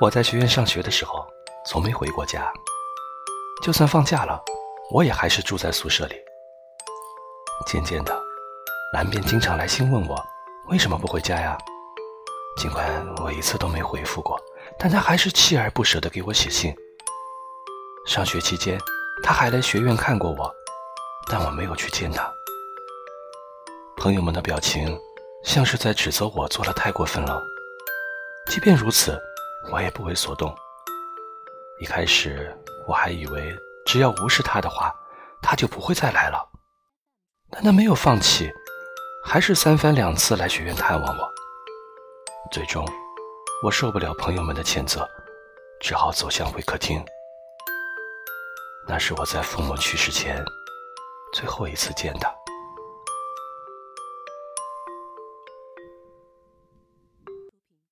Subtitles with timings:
[0.00, 1.26] 我在学院上学的时候，
[1.66, 2.52] 从没回过家。
[3.60, 4.40] 就算放假了，
[4.92, 6.14] 我也还是住在宿舍里。
[7.66, 8.16] 渐渐的，
[8.92, 10.16] 兰便经常来信问我
[10.68, 11.58] 为什么不回家呀。
[12.56, 14.40] 尽管我一次都没回复过，
[14.78, 16.72] 但他还是锲而不舍地给我写信。
[18.06, 18.78] 上学期间，
[19.24, 20.54] 他还来学院看过我，
[21.28, 22.32] 但我没有去见他。
[23.96, 24.96] 朋友们的表情
[25.42, 27.42] 像是在指责我做的太过分了。
[28.48, 29.20] 即便如此。
[29.70, 30.54] 我也不为所动。
[31.80, 34.92] 一开始我还以为只要无视他的话，
[35.42, 36.44] 他就不会再来了。
[37.50, 38.50] 但他没有放弃，
[39.24, 41.32] 还是三番两次来学院探望我。
[42.50, 42.84] 最终，
[43.62, 45.08] 我受不了朋友们的谴责，
[45.80, 47.04] 只好走向会客厅。
[48.86, 50.42] 那是我在父母去世前
[51.34, 52.34] 最后一次见他。